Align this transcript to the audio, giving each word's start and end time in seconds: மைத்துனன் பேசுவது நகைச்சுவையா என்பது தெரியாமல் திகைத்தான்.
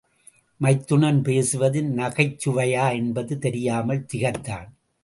மைத்துனன் 0.61 1.21
பேசுவது 1.21 1.81
நகைச்சுவையா 1.81 2.91
என்பது 2.93 3.39
தெரியாமல் 3.39 4.05
திகைத்தான். 4.05 4.69